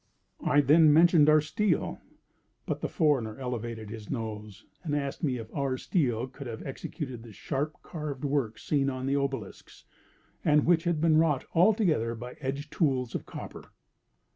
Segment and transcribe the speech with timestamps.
[0.43, 2.01] I then mentioned our steel;
[2.65, 7.21] but the foreigner elevated his nose, and asked me if our steel could have executed
[7.21, 9.85] the sharp carved work seen on the obelisks,
[10.43, 13.73] and which was wrought altogether by edge tools of copper.